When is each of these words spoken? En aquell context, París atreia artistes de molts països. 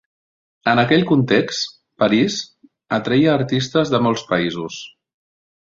En 0.71 0.79
aquell 0.83 1.03
context, 1.11 1.69
París 2.05 2.39
atreia 2.99 3.37
artistes 3.39 3.95
de 3.97 4.05
molts 4.09 4.27
països. 4.35 4.85